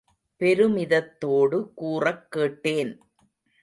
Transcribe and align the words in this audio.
பெருமிதத்தோடு 0.39 1.73
கூறக் 1.73 2.31
கேட்டேன். 2.31 3.01